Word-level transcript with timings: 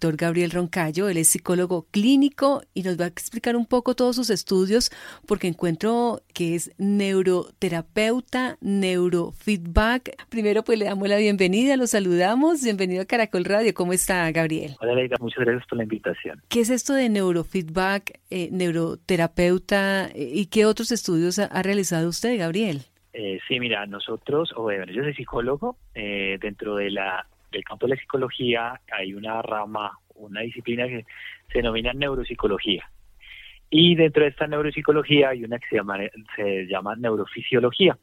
doctor 0.00 0.16
Gabriel 0.16 0.50
Roncayo. 0.50 1.10
Él 1.10 1.18
es 1.18 1.28
psicólogo 1.28 1.86
clínico 1.90 2.62
y 2.72 2.82
nos 2.84 2.98
va 2.98 3.04
a 3.04 3.08
explicar 3.08 3.54
un 3.54 3.66
poco 3.66 3.94
todos 3.94 4.16
sus 4.16 4.30
estudios 4.30 4.90
porque 5.26 5.46
encuentro 5.46 6.22
que 6.32 6.54
es 6.54 6.72
neuroterapeuta, 6.78 8.56
neurofeedback. 8.62 10.26
Primero 10.30 10.64
pues 10.64 10.78
le 10.78 10.86
damos 10.86 11.06
la 11.06 11.18
bienvenida, 11.18 11.76
lo 11.76 11.86
saludamos. 11.86 12.64
Bienvenido 12.64 13.02
a 13.02 13.04
Caracol 13.04 13.44
Radio. 13.44 13.74
¿Cómo 13.74 13.92
está 13.92 14.30
Gabriel? 14.32 14.74
Hola 14.80 14.94
Leida, 14.94 15.16
muchas 15.20 15.44
gracias 15.44 15.66
por 15.68 15.76
la 15.76 15.84
invitación. 15.84 16.40
¿Qué 16.48 16.60
es 16.60 16.70
esto 16.70 16.94
de 16.94 17.10
neurofeedback, 17.10 18.20
eh, 18.30 18.48
neuroterapeuta 18.52 20.06
eh, 20.06 20.30
y 20.32 20.46
qué 20.46 20.64
otros 20.64 20.92
estudios 20.92 21.38
ha, 21.38 21.62
realizado 21.62 22.08
usted, 22.08 22.38
Gabriel? 22.38 22.80
Eh, 23.12 23.38
sí, 23.46 23.60
mira, 23.60 23.84
nosotros, 23.84 24.50
o 24.56 24.62
bueno, 24.62 24.86
yo 24.86 25.02
soy 25.02 25.12
psicólogo, 25.12 25.76
eh, 25.94 26.38
dentro 26.40 26.76
de 26.76 26.90
la 26.90 27.26
del 27.50 27.64
campo 27.64 27.86
de 27.86 27.94
la 27.94 28.00
psicología 28.00 28.80
hay 28.92 29.14
una 29.14 29.42
rama, 29.42 29.98
una 30.14 30.40
disciplina 30.40 30.86
que 30.86 31.04
se 31.52 31.58
denomina 31.58 31.92
neuropsicología. 31.92 32.90
Y 33.70 33.94
dentro 33.94 34.24
de 34.24 34.30
esta 34.30 34.48
neuropsicología 34.48 35.30
hay 35.30 35.44
una 35.44 35.58
que 35.58 35.68
se 35.68 35.76
llama, 35.76 35.98
se 36.36 36.66
llama 36.66 36.96
neurofisiología. 36.96 37.96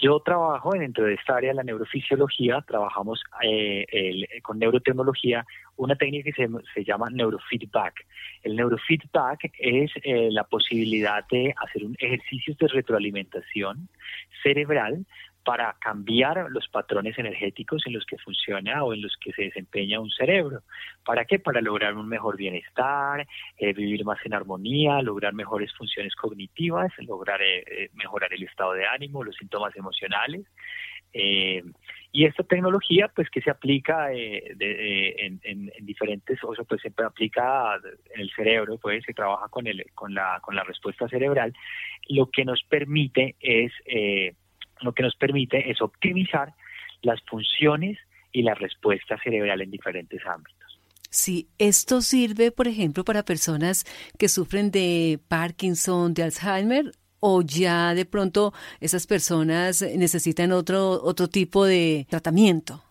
Yo 0.00 0.20
trabajo 0.20 0.70
dentro 0.72 1.06
de 1.06 1.14
esta 1.14 1.36
área 1.36 1.52
la 1.52 1.64
neurofisiología, 1.64 2.64
trabajamos 2.66 3.20
eh, 3.42 4.24
con 4.42 4.58
neurotecnología, 4.60 5.44
una 5.76 5.96
técnica 5.96 6.30
que 6.30 6.32
se, 6.32 6.48
se, 6.72 6.84
llama 6.84 7.08
neurofeedback. 7.10 8.06
El 8.44 8.54
neurofeedback 8.54 9.50
es 9.58 9.90
eh, 10.04 10.28
la 10.30 10.44
posibilidad 10.44 11.26
de 11.28 11.52
hacer 11.56 11.84
un 11.84 11.96
ejercicio 11.98 12.54
de 12.60 12.68
retroalimentación 12.68 13.88
cerebral 14.42 15.04
para 15.48 15.74
cambiar 15.80 16.50
los 16.50 16.68
patrones 16.68 17.18
energéticos 17.18 17.82
en 17.86 17.94
los 17.94 18.04
que 18.04 18.18
funciona 18.18 18.84
o 18.84 18.92
en 18.92 19.00
los 19.00 19.16
que 19.16 19.32
se 19.32 19.44
desempeña 19.44 19.98
un 19.98 20.10
cerebro. 20.10 20.60
¿Para 21.06 21.24
qué? 21.24 21.38
Para 21.38 21.62
lograr 21.62 21.94
un 21.94 22.06
mejor 22.06 22.36
bienestar, 22.36 23.26
eh, 23.56 23.72
vivir 23.72 24.04
más 24.04 24.18
en 24.26 24.34
armonía, 24.34 25.00
lograr 25.00 25.32
mejores 25.32 25.72
funciones 25.72 26.14
cognitivas, 26.16 26.92
lograr 26.98 27.40
eh, 27.40 27.64
eh, 27.66 27.90
mejorar 27.94 28.30
el 28.34 28.42
estado 28.42 28.74
de 28.74 28.84
ánimo, 28.84 29.24
los 29.24 29.36
síntomas 29.36 29.74
emocionales. 29.74 30.44
y 31.14 32.26
esta 32.26 32.42
tecnología, 32.42 33.08
pues 33.08 33.30
que 33.30 33.40
se 33.40 33.50
aplica 33.50 34.12
en, 34.12 35.72
diferentes, 35.80 36.38
o 36.44 36.54
sea, 36.54 36.64
pues 36.64 36.82
se 36.82 36.92
aplica 37.02 37.80
en 38.14 38.20
el 38.20 38.30
cerebro, 38.36 38.76
pues 38.76 39.02
se 39.02 39.14
trabaja 39.14 39.48
con, 39.48 39.66
el, 39.66 39.82
con, 39.94 40.12
la, 40.12 40.40
con 40.42 40.54
la 40.54 40.64
respuesta 40.64 41.08
cerebral, 41.08 41.54
lo 42.10 42.26
que 42.26 42.44
nos 42.44 42.62
permite 42.64 43.36
es 43.40 43.72
lo 44.82 44.92
que 44.92 45.02
nos 45.02 45.14
permite 45.16 45.70
es 45.70 45.80
optimizar 45.82 46.54
las 47.02 47.20
funciones 47.22 47.98
y 48.32 48.42
la 48.42 48.54
respuesta 48.54 49.18
cerebral 49.22 49.60
en 49.60 49.70
diferentes 49.70 50.24
ámbitos. 50.26 50.80
Sí, 51.10 51.48
esto 51.58 52.02
sirve, 52.02 52.50
por 52.50 52.68
ejemplo, 52.68 53.04
para 53.04 53.24
personas 53.24 53.84
que 54.18 54.28
sufren 54.28 54.70
de 54.70 55.18
Parkinson, 55.28 56.12
de 56.12 56.24
Alzheimer, 56.24 56.92
o 57.20 57.42
ya 57.42 57.94
de 57.94 58.04
pronto 58.04 58.52
esas 58.80 59.06
personas 59.06 59.82
necesitan 59.82 60.52
otro, 60.52 61.02
otro 61.02 61.28
tipo 61.28 61.64
de 61.64 62.06
tratamiento. 62.08 62.84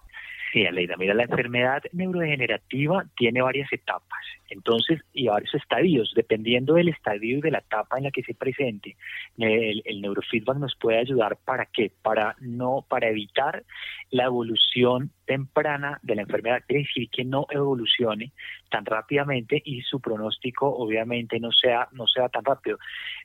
Sí, 0.51 0.65
Aleida, 0.65 0.95
mira, 0.97 1.13
la 1.13 1.23
enfermedad 1.23 1.83
neurodegenerativa 1.91 3.05
tiene 3.15 3.41
varias 3.41 3.71
etapas, 3.71 4.25
entonces, 4.49 5.01
y 5.13 5.27
varios 5.27 5.53
estadios, 5.55 6.13
dependiendo 6.15 6.75
del 6.75 6.89
estadio 6.89 7.37
y 7.37 7.41
de 7.41 7.51
la 7.51 7.59
etapa 7.59 7.97
en 7.97 8.05
la 8.05 8.11
que 8.11 8.23
se 8.23 8.33
presente, 8.33 8.95
el, 9.37 9.81
el, 9.85 10.01
neurofeedback 10.01 10.57
nos 10.57 10.75
puede 10.75 10.99
ayudar 10.99 11.37
para 11.43 11.65
qué? 11.65 11.91
Para 12.01 12.35
no, 12.39 12.85
para 12.87 13.09
evitar 13.09 13.63
la 14.09 14.25
evolución 14.25 15.11
temprana 15.25 15.99
de 16.03 16.15
la 16.15 16.21
enfermedad, 16.21 16.63
quiere 16.65 16.83
decir 16.83 17.09
que 17.09 17.25
no 17.25 17.45
evolucione 17.49 18.31
tan 18.69 18.85
rápidamente 18.85 19.61
y 19.63 19.81
su 19.81 19.99
pronóstico 19.99 20.67
obviamente 20.67 21.39
no 21.39 21.51
sea, 21.51 21.89
no 21.91 22.07
sea 22.07 22.29
tan 22.29 22.45
rápido. 22.45 22.77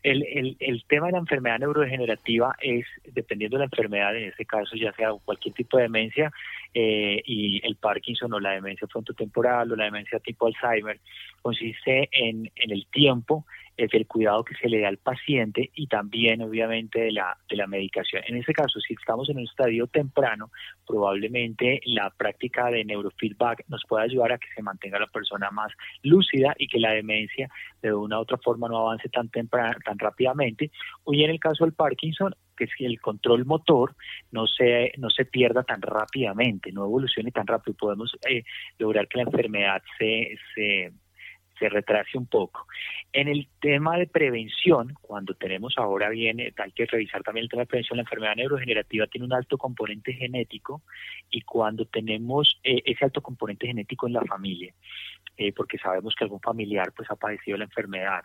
El, 0.03 0.25
el, 0.25 0.57
el 0.59 0.85
tema 0.89 1.07
de 1.07 1.13
la 1.13 1.19
enfermedad 1.19 1.61
neurodegenerativa 1.61 2.57
es, 2.61 2.87
dependiendo 3.05 3.57
de 3.57 3.61
la 3.61 3.65
enfermedad, 3.67 4.17
en 4.17 4.25
este 4.25 4.45
caso 4.45 4.77
ya 4.77 4.93
sea 4.93 5.13
cualquier 5.25 5.55
tipo 5.55 5.77
de 5.77 5.85
demencia, 5.85 6.33
eh, 6.75 7.23
y 7.25 7.65
el 7.67 7.77
Parkinson 7.77 8.33
o 8.33 8.41
la 8.41 8.53
demencia 8.53 8.89
frontotemporal 8.89 9.71
o 9.71 9.77
la 9.77 9.85
demencia 9.85 10.19
tipo 10.21 10.47
Alzheimer, 10.47 11.01
consiste 11.43 12.09
en, 12.13 12.51
en 12.55 12.71
el 12.71 12.87
tiempo 12.87 13.45
es 13.77 13.91
del 13.91 14.07
cuidado 14.07 14.45
que 14.45 14.55
se 14.55 14.69
le 14.69 14.81
da 14.81 14.89
al 14.89 14.99
paciente 14.99 15.71
y 15.75 15.87
también 15.87 16.43
obviamente 16.43 17.01
de 17.01 17.13
la, 17.13 17.37
de 17.49 17.57
la 17.57 17.67
medicación. 17.67 18.23
En 18.27 18.37
este 18.37 18.53
caso, 18.53 18.81
si 18.81 18.95
estamos 18.95 19.29
en 19.31 19.39
un 19.39 19.45
estadio 19.45 19.87
temprano, 19.87 20.51
probablemente 20.87 21.81
la 21.87 22.11
práctica 22.11 22.71
de 22.71 22.85
neurofeedback 22.85 23.65
nos 23.69 23.83
puede 23.89 24.05
ayudar 24.05 24.33
a 24.33 24.39
que 24.39 24.49
se 24.55 24.63
mantenga 24.63 24.99
la 24.99 25.07
persona 25.07 25.51
más 25.51 25.73
lúcida 26.03 26.55
y 26.59 26.69
que 26.69 26.79
la 26.79 26.93
demencia 26.93 27.49
de 27.81 27.93
una 27.93 28.19
u 28.19 28.23
otra 28.23 28.39
forma 28.39 28.69
no 28.69 28.79
avance 28.79 29.09
tan, 29.09 29.29
temprano, 29.31 29.77
tan 29.85 29.99
rápidamente. 29.99 30.71
Hoy 31.05 31.25
en 31.25 31.31
el 31.31 31.41
caso 31.41 31.65
del 31.65 31.73
Parkinson, 31.75 32.35
que 32.57 32.67
si 32.67 32.85
el 32.85 33.01
control 33.01 33.47
motor 33.47 33.97
no 34.31 34.47
se, 34.47 34.93
no 34.99 35.09
se 35.09 35.25
pierda 35.25 35.63
tan 35.63 35.81
rápidamente, 35.81 36.71
no 36.73 36.85
evolucione 36.85 37.31
tan 37.31 37.47
rápido, 37.47 37.75
podemos 37.77 38.15
eh, 38.29 38.45
lograr 38.79 39.09
que 39.09 39.19
la 39.19 39.25
enfermedad 39.25 39.83
se, 39.99 40.37
se 40.55 40.93
se 41.63 41.69
retrase 41.69 42.19
un 42.19 42.27
poco. 42.27 42.67
En 43.13 43.29
el 43.29 43.47
tema 43.61 43.97
de 43.97 44.09
prevención, 44.09 44.95
cuando 45.01 45.35
tenemos 45.35 45.75
ahora 45.79 46.09
bien, 46.09 46.41
eh, 46.41 46.53
hay 46.59 46.73
que 46.73 46.87
revisar 46.87 47.23
también 47.23 47.45
el 47.45 47.51
tema 47.51 47.63
de 47.63 47.67
prevención, 47.67 47.99
la 47.99 48.03
enfermedad 48.03 48.35
neurodegenerativa 48.35 49.07
tiene 49.07 49.27
un 49.27 49.33
alto 49.33 49.57
componente 49.57 50.13
genético 50.13 50.83
y 51.31 51.43
cuando 51.43 51.85
tenemos 51.85 52.59
eh, 52.65 52.83
ese 52.85 53.05
alto 53.05 53.21
componente 53.21 53.69
genético 53.69 54.09
en 54.09 54.15
la 54.15 54.23
familia, 54.23 54.75
eh, 55.37 55.53
porque 55.53 55.79
sabemos 55.79 56.17
que 56.17 56.25
algún 56.25 56.41
familiar 56.41 56.93
pues 56.97 57.09
ha 57.13 57.17
padecido 57.17 57.59
la 57.59 57.65
enfermedad, 57.65 58.25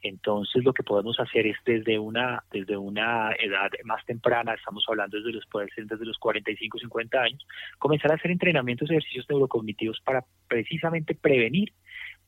entonces 0.00 0.62
lo 0.62 0.72
que 0.72 0.84
podemos 0.84 1.18
hacer 1.18 1.48
es 1.48 1.56
desde 1.66 1.98
una 1.98 2.44
desde 2.52 2.76
una 2.76 3.32
edad 3.32 3.70
más 3.84 4.04
temprana, 4.06 4.54
estamos 4.54 4.84
hablando 4.88 5.16
desde 5.16 5.32
los 5.32 5.44
desde 5.76 6.04
los 6.04 6.18
45 6.18 6.78
50 6.78 7.20
años, 7.20 7.46
comenzar 7.78 8.12
a 8.12 8.14
hacer 8.14 8.30
entrenamientos 8.30 8.88
ejercicios 8.88 9.26
neurocognitivos 9.28 10.00
para 10.04 10.24
precisamente 10.46 11.16
prevenir 11.16 11.72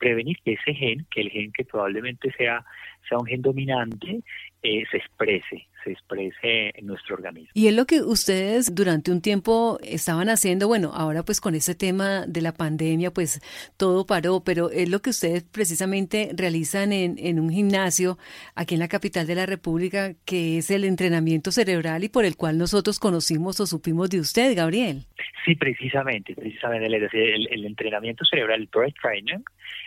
prevenir 0.01 0.39
que 0.43 0.55
ese 0.55 0.75
gen, 0.75 1.07
que 1.11 1.21
el 1.21 1.31
gen 1.31 1.53
que 1.53 1.65
probablemente 1.65 2.33
sea, 2.33 2.65
sea 3.09 3.19
un 3.19 3.27
gen 3.27 3.43
dominante, 3.43 4.23
eh, 4.63 4.85
se 4.91 4.99
exprese, 4.99 5.67
se 5.85 5.93
exprese 5.93 6.79
en 6.79 6.87
nuestro 6.87 7.15
organismo. 7.15 7.51
Y 7.55 7.69
es 7.69 7.75
lo 7.75 7.87
que 7.87 8.03
ustedes 8.03 8.75
durante 8.75 9.11
un 9.11 9.23
tiempo 9.23 9.79
estaban 9.83 10.29
haciendo, 10.29 10.69
bueno, 10.69 10.93
ahora 10.95 11.25
pues 11.25 11.41
con 11.41 11.55
ese 11.55 11.75
tema 11.75 12.27
de 12.27 12.43
la 12.43 12.53
pandemia 12.53 13.11
pues 13.11 13.41
todo 13.77 14.07
paró, 14.07 14.43
pero 14.45 14.71
es 14.71 14.89
lo 14.89 15.01
que 15.01 15.11
ustedes 15.11 15.45
precisamente 15.45 16.31
realizan 16.35 16.93
en, 16.93 17.17
en 17.19 17.41
un 17.41 17.51
gimnasio 17.51 18.19
aquí 18.55 18.75
en 18.75 18.81
la 18.81 18.89
capital 18.89 19.27
de 19.27 19.35
la 19.35 19.47
República, 19.47 20.15
que 20.25 20.59
es 20.59 20.71
el 20.71 20.85
entrenamiento 20.85 21.53
cerebral 21.53 22.05
y 22.05 22.09
por 22.09 22.25
el 22.25 22.37
cual 22.37 22.59
nosotros 22.59 22.99
conocimos 22.99 23.61
o 23.61 23.67
supimos 23.67 24.11
de 24.11 24.21
usted, 24.21 24.55
Gabriel. 24.57 25.07
Sí, 25.45 25.55
precisamente, 25.55 26.35
precisamente 26.35 26.87
el, 26.87 27.49
el, 27.51 27.65
entrenamiento 27.65 28.25
cerebral, 28.25 28.61
el 28.61 28.69
brain 28.71 28.95
training, 29.01 29.43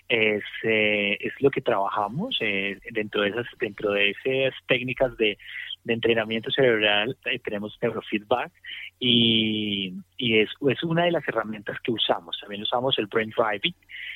es, 0.09 0.44
eh, 0.63 1.18
es 1.19 1.34
lo 1.40 1.51
que 1.51 1.62
trabajamos 1.62 2.38
eh, 2.41 2.80
dentro 3.03 3.22
de 3.22 3.30
esas 3.30 3.46
dentro 3.59 3.91
de 3.91 4.12
esas 4.12 4.53
técnicas 4.68 5.16
de, 5.18 5.38
de 5.84 5.94
entrenamiento 5.94 6.50
cerebral 6.52 7.18
eh, 7.25 7.40
tenemos 7.40 7.78
neurofeedback 7.81 8.52
y, 9.00 9.94
y 10.18 10.40
es, 10.40 10.50
es, 10.69 10.84
una 10.84 11.03
de 11.06 11.12
las 11.12 11.28
herramientas 11.28 11.78
que 11.84 11.92
usamos. 11.92 12.38
También 12.40 12.62
usamos 12.62 12.97
el 12.97 13.08
brain 13.08 13.34
driving 13.36 13.75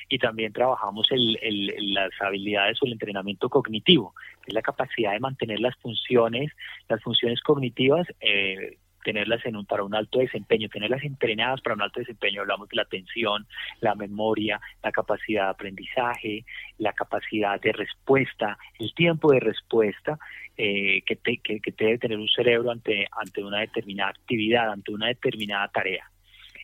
y 0.10 0.18
también 0.18 0.54
trabajamos 0.54 1.08
el, 1.12 1.38
el, 1.42 1.94
las 1.94 2.12
habilidades 2.22 2.82
o 2.82 2.86
el 2.86 2.94
entrenamiento 2.94 3.50
cognitivo 3.50 4.14
que 4.42 4.52
es 4.52 4.54
la 4.54 4.62
capacidad 4.62 5.12
de 5.12 5.20
mantener 5.20 5.60
las 5.60 5.76
funciones 5.78 6.52
las 6.88 7.02
funciones 7.04 7.42
cognitivas 7.42 8.08
eh, 8.22 8.78
tenerlas 9.04 9.46
en 9.46 9.56
un, 9.56 9.66
para 9.66 9.84
un 9.84 9.96
alto 9.96 10.20
desempeño, 10.20 10.70
tenerlas 10.70 11.04
entrenadas 11.04 11.62
para 11.62 11.76
un 11.76 11.82
alto 11.82 12.00
desempeño, 12.00 12.42
hablamos 12.42 12.70
de 12.70 12.76
la 12.76 12.84
atención, 12.84 13.48
la 13.82 13.96
memoria, 13.96 14.60
la 14.84 14.92
capacidad 14.92 15.46
de 15.46 15.50
aprendizaje, 15.50 16.46
la 16.78 16.94
capacidad 16.94 17.60
de 17.60 17.72
respuesta, 17.72 18.58
el 18.80 18.94
tiempo 18.94 19.32
de 19.32 19.40
respuesta 19.40 20.20
eh, 20.58 21.04
que, 21.06 21.18
que, 21.18 21.60
que 21.60 21.74
debe 21.78 21.98
tener 21.98 22.18
un 22.18 22.30
cerebro 22.30 22.72
ante, 22.72 23.08
ante 23.12 23.44
una 23.44 23.60
determinada 23.60 24.10
actividad, 24.10 24.72
ante 24.72 24.92
una 24.92 25.08
determinada 25.08 25.68
tarea. 25.68 26.10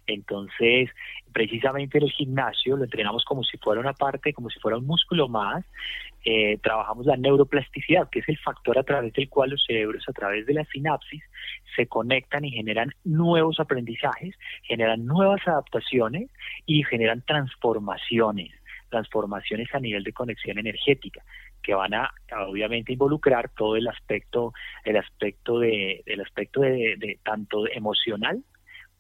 Entonces, 0.08 0.90
precisamente 1.32 1.98
en 1.98 2.06
el 2.06 2.12
gimnasio 2.12 2.78
lo 2.78 2.84
entrenamos 2.84 3.24
como 3.26 3.44
si 3.44 3.58
fuera 3.58 3.82
una 3.82 3.94
parte, 3.94 4.34
como 4.34 4.50
si 4.50 4.60
fuera 4.60 4.78
un 4.78 4.86
músculo 4.86 5.28
más. 5.28 5.66
Eh, 6.26 6.58
trabajamos 6.62 7.06
la 7.06 7.18
neuroplasticidad, 7.18 8.10
que 8.10 8.20
es 8.20 8.30
el 8.30 8.38
factor 8.38 8.78
a 8.78 8.84
través 8.84 9.12
del 9.14 9.28
cual 9.28 9.50
los 9.50 9.64
cerebros, 9.66 10.04
a 10.08 10.14
través 10.14 10.46
de 10.46 10.54
la 10.54 10.64
sinapsis, 10.66 11.22
se 11.76 11.88
conectan 11.88 12.46
y 12.46 12.52
generan 12.52 12.94
nuevos 13.04 13.60
aprendizajes, 13.60 14.36
generan 14.64 15.06
nuevas 15.06 15.46
adaptaciones 15.46 16.30
y 16.66 16.84
generan 16.84 17.22
transformaciones 17.26 18.52
transformaciones 18.90 19.74
a 19.74 19.80
nivel 19.80 20.04
de 20.04 20.14
conexión 20.14 20.60
energética 20.60 21.24
que 21.64 21.74
van 21.74 21.96
a, 21.96 22.14
obviamente 22.48 22.94
involucrar 22.94 23.50
todo 23.50 23.76
el 23.76 23.88
aspecto 23.88 24.54
el 24.86 24.98
aspecto 24.98 25.58
de 25.58 26.04
el 26.06 26.22
aspecto 26.22 26.62
de 26.62 27.18
tanto 27.24 27.68
emocional 27.68 28.44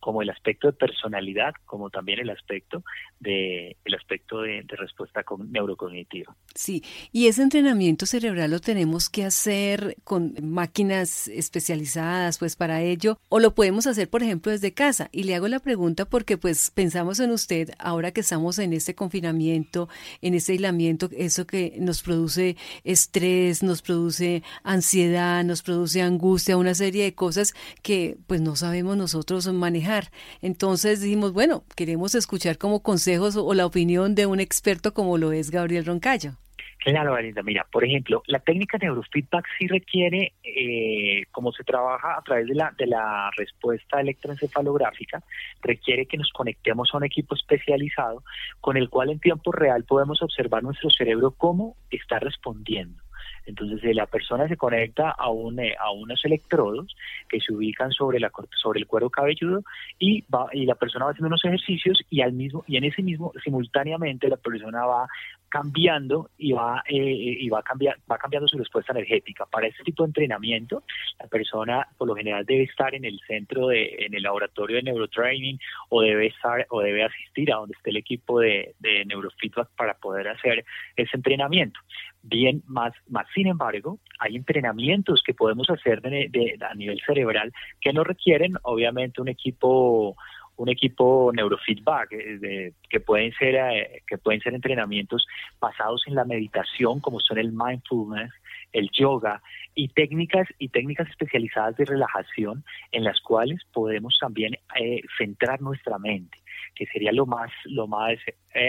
como 0.04 0.22
el 0.22 0.30
aspecto 0.30 0.68
de 0.68 0.74
personalidad, 0.74 1.54
como 1.66 1.90
también 1.90 2.20
el 2.20 2.30
aspecto 2.30 2.84
de 3.22 3.78
el 3.86 3.94
aspecto 3.94 4.42
de, 4.42 4.66
respuesta 4.68 5.24
con, 5.24 5.50
neurocognitiva. 5.50 6.36
Sí, 6.54 6.84
y 7.14 7.28
ese 7.28 7.42
entrenamiento 7.42 8.06
cerebral 8.06 8.52
lo 8.52 8.60
tenemos 8.60 9.10
que 9.10 9.24
hacer 9.24 9.96
con 10.04 10.36
máquinas 10.42 11.30
especializadas, 11.30 12.38
pues 12.38 12.58
para 12.58 12.82
ello, 12.82 13.18
o 13.30 13.40
lo 13.40 13.56
podemos 13.56 13.88
hacer, 13.88 14.10
por 14.10 14.24
ejemplo, 14.24 14.52
desde 14.52 14.74
casa. 14.74 15.08
Y 15.14 15.24
le 15.24 15.36
hago 15.36 15.48
la 15.48 15.60
pregunta 15.60 16.04
porque, 16.04 16.38
pues, 16.38 16.70
pensamos 16.72 17.22
en 17.22 17.32
usted 17.32 17.70
ahora 17.80 18.12
que 18.12 18.22
estamos 18.22 18.60
en 18.60 18.74
este 18.74 18.96
confinamiento, 18.96 19.88
en 20.22 20.34
este 20.34 20.52
aislamiento, 20.52 21.10
eso 21.16 21.48
que 21.48 21.78
nos 21.80 22.04
produce 22.04 22.58
estrés, 22.84 23.64
nos 23.64 23.82
produce 23.82 24.44
ansiedad, 24.64 25.46
nos 25.46 25.64
produce 25.64 26.02
angustia, 26.02 26.58
una 26.58 26.76
serie 26.76 27.06
de 27.06 27.16
cosas 27.16 27.54
que, 27.82 28.18
pues, 28.28 28.42
no 28.42 28.58
sabemos 28.58 28.98
nosotros 28.98 29.48
manejar 29.54 29.93
entonces 30.42 31.02
dijimos, 31.02 31.34
bueno, 31.34 31.64
queremos 31.76 32.16
escuchar 32.16 32.58
como 32.58 32.82
consejos 32.82 33.36
o 33.36 33.54
la 33.54 33.66
opinión 33.66 34.16
de 34.16 34.26
un 34.26 34.40
experto 34.40 34.94
como 34.94 35.18
lo 35.18 35.32
es 35.32 35.52
Gabriel 35.52 35.86
Roncayo. 35.86 36.38
Claro, 36.84 37.14
Valinda. 37.14 37.42
Mira, 37.44 37.66
por 37.72 37.86
ejemplo, 37.86 38.24
la 38.28 38.40
técnica 38.40 38.78
de 38.78 38.88
neurofeedback 38.88 39.46
sí 39.58 39.68
requiere, 39.68 40.34
eh, 40.44 41.24
como 41.32 41.54
se 41.54 41.64
trabaja 41.64 42.18
a 42.18 42.22
través 42.24 42.48
de 42.48 42.56
la, 42.56 42.74
de 42.78 42.88
la 42.88 43.32
respuesta 43.38 44.02
electroencefalográfica, 44.02 45.24
requiere 45.62 46.06
que 46.06 46.18
nos 46.18 46.30
conectemos 46.34 46.90
a 46.94 46.98
un 46.98 47.06
equipo 47.06 47.36
especializado 47.36 48.24
con 48.60 48.76
el 48.76 48.90
cual 48.90 49.12
en 49.12 49.20
tiempo 49.20 49.54
real 49.54 49.86
podemos 49.86 50.22
observar 50.22 50.62
nuestro 50.62 50.90
cerebro 50.90 51.32
cómo 51.32 51.78
está 51.90 52.20
respondiendo. 52.20 53.03
Entonces 53.46 53.96
la 53.96 54.06
persona 54.06 54.48
se 54.48 54.58
conecta 54.58 55.10
a, 55.10 55.30
un, 55.30 55.60
eh, 55.60 55.76
a 55.80 55.92
unos 55.92 56.24
electrodos 56.26 56.96
que 57.28 57.40
se 57.40 57.54
ubican 57.54 57.92
sobre, 57.92 58.20
la, 58.20 58.32
sobre 58.62 58.80
el 58.80 58.88
cuero 58.88 59.10
cabelludo 59.10 59.64
y, 60.00 60.22
va, 60.34 60.48
y 60.54 60.66
la 60.66 60.76
persona 60.76 61.06
va 61.06 61.12
haciendo 61.12 61.28
unos 61.28 61.44
ejercicios 61.46 62.00
y, 62.10 62.22
al 62.22 62.34
mismo, 62.34 62.64
y 62.68 62.78
en 62.78 62.86
ese 62.86 63.02
mismo, 63.02 63.34
simultáneamente, 63.44 64.30
la 64.30 64.38
persona 64.38 64.86
va 64.86 65.08
cambiando 65.54 66.32
y 66.36 66.52
va 66.52 66.82
eh, 66.88 67.38
y 67.40 67.48
va 67.48 67.62
cambiar 67.62 67.96
va 68.12 68.18
cambiando 68.18 68.48
su 68.48 68.58
respuesta 68.58 68.92
energética. 68.92 69.46
Para 69.46 69.68
este 69.68 69.84
tipo 69.84 70.02
de 70.02 70.08
entrenamiento 70.08 70.82
la 71.20 71.28
persona 71.28 71.88
por 71.96 72.08
lo 72.08 72.16
general 72.16 72.44
debe 72.44 72.64
estar 72.64 72.96
en 72.96 73.06
el 73.06 73.20
centro 73.28 73.68
de 73.68 73.98
en 74.00 74.16
el 74.16 74.24
laboratorio 74.24 74.78
de 74.78 74.82
neurotraining 74.82 75.60
o 75.90 76.02
debe 76.02 76.26
estar 76.26 76.66
o 76.72 76.82
debe 76.82 77.04
asistir 77.04 77.54
a 77.54 77.58
donde 77.58 77.76
esté 77.78 77.92
el 77.92 77.98
equipo 77.98 78.40
de 78.40 78.74
neurofeedback 79.06 79.70
para 79.76 79.94
poder 79.94 80.28
hacer 80.28 80.66
ese 80.96 81.16
entrenamiento 81.16 81.80
bien 82.24 82.64
más 82.68 82.94
más 83.10 83.28
sin 83.36 83.48
embargo 83.48 84.00
hay 84.18 84.38
entrenamientos 84.38 85.22
que 85.24 85.34
podemos 85.34 85.70
hacer 85.70 86.02
de, 86.02 86.58
a 86.68 86.74
nivel 86.74 87.00
cerebral 87.06 87.52
que 87.82 87.92
no 87.92 88.04
requieren 88.04 88.54
obviamente 88.64 89.22
un 89.22 89.28
equipo 89.28 90.16
un 90.56 90.70
equipo 90.70 91.32
neurofeedback 91.34 92.14
eh, 92.14 92.74
que 92.90 93.00
pueden 93.02 93.34
ser 93.34 93.56
eh, 93.56 94.04
que 94.08 94.18
pueden 94.18 94.40
ser 94.40 94.54
entrenamientos 94.54 95.28
basados 95.60 96.04
en 96.08 96.16
la 96.16 96.24
meditación 96.24 97.02
como 97.02 97.20
son 97.20 97.38
el 97.38 97.52
mindfulness 97.52 98.32
el 98.72 98.90
yoga 98.92 99.42
y 99.76 99.90
técnicas 99.90 100.48
y 100.60 100.70
técnicas 100.70 101.10
especializadas 101.10 101.76
de 101.76 101.86
relajación 101.86 102.64
en 102.94 103.04
las 103.04 103.20
cuales 103.20 103.60
podemos 103.74 104.18
también 104.20 104.54
eh, 104.80 105.02
centrar 105.18 105.62
nuestra 105.62 106.00
mente 106.00 106.38
que 106.76 106.86
sería 106.88 107.12
lo 107.12 107.26
más 107.26 107.52
lo 107.66 107.88
más 107.88 108.18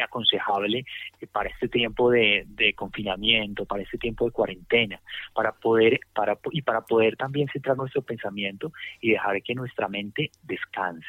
aconsejable 0.02 0.84
para 1.32 1.50
este 1.50 1.68
tiempo 1.68 2.10
de, 2.10 2.46
confinamiento 2.76 3.64
para 3.66 3.82
este 3.82 3.98
tiempo 3.98 4.24
de 4.24 4.30
cuarentena 4.30 5.00
para 5.34 5.52
poder 5.52 6.00
para 6.14 6.38
y 6.52 6.62
para 6.62 6.82
poder 6.82 7.16
también 7.16 7.48
centrar 7.48 7.76
nuestro 7.76 8.02
pensamiento 8.02 8.72
y 9.00 9.10
dejar 9.10 9.42
que 9.42 9.54
nuestra 9.54 9.88
mente 9.88 10.30
descanse. 10.42 11.06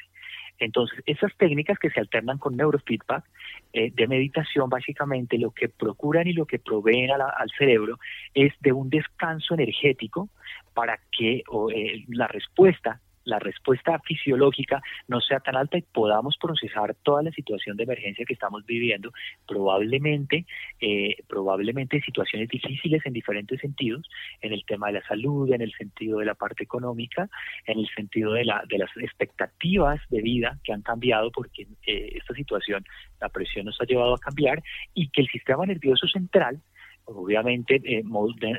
Entonces, 0.57 1.01
esas 1.05 1.35
técnicas 1.37 1.77
que 1.79 1.89
se 1.89 1.99
alternan 1.99 2.37
con 2.37 2.55
neurofeedback 2.55 3.25
eh, 3.73 3.91
de 3.93 4.07
meditación, 4.07 4.69
básicamente 4.69 5.37
lo 5.37 5.51
que 5.51 5.67
procuran 5.67 6.27
y 6.27 6.33
lo 6.33 6.45
que 6.45 6.59
proveen 6.59 7.11
al 7.11 7.51
cerebro 7.57 7.99
es 8.33 8.53
de 8.61 8.71
un 8.71 8.89
descanso 8.89 9.53
energético 9.53 10.29
para 10.73 10.99
que 11.11 11.43
eh, 11.73 12.05
la 12.07 12.27
respuesta 12.27 13.01
la 13.25 13.39
respuesta 13.39 13.99
fisiológica 13.99 14.81
no 15.07 15.19
sea 15.19 15.39
tan 15.39 15.55
alta 15.55 15.77
y 15.77 15.81
podamos 15.81 16.37
procesar 16.39 16.95
toda 17.03 17.23
la 17.23 17.31
situación 17.31 17.75
de 17.75 17.83
emergencia 17.83 18.25
que 18.25 18.33
estamos 18.33 18.65
viviendo, 18.65 19.11
probablemente, 19.47 20.45
eh, 20.79 21.17
probablemente 21.27 22.01
situaciones 22.01 22.49
difíciles 22.49 23.05
en 23.05 23.13
diferentes 23.13 23.59
sentidos, 23.59 24.07
en 24.41 24.53
el 24.53 24.63
tema 24.65 24.87
de 24.87 24.93
la 24.93 25.07
salud, 25.07 25.51
en 25.51 25.61
el 25.61 25.73
sentido 25.73 26.19
de 26.19 26.25
la 26.25 26.35
parte 26.35 26.63
económica, 26.63 27.29
en 27.65 27.79
el 27.79 27.89
sentido 27.95 28.33
de, 28.33 28.45
la, 28.45 28.63
de 28.69 28.77
las 28.77 28.89
expectativas 28.97 29.99
de 30.09 30.21
vida 30.21 30.59
que 30.63 30.73
han 30.73 30.81
cambiado 30.81 31.31
porque 31.31 31.67
eh, 31.85 32.09
esta 32.15 32.33
situación, 32.33 32.85
la 33.19 33.29
presión 33.29 33.65
nos 33.65 33.79
ha 33.81 33.85
llevado 33.85 34.13
a 34.13 34.19
cambiar 34.19 34.61
y 34.93 35.09
que 35.09 35.21
el 35.21 35.27
sistema 35.27 35.65
nervioso 35.65 36.07
central 36.07 36.61
obviamente 37.05 37.81
eh, 37.83 38.03